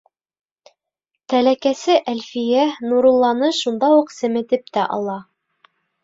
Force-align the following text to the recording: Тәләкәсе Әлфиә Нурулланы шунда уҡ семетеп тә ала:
Тәләкәсе 1.33 1.97
Әлфиә 2.13 2.63
Нурулланы 2.85 3.49
шунда 3.59 3.91
уҡ 3.97 4.09
семетеп 4.15 4.65
тә 4.79 4.87
ала: 4.97 5.19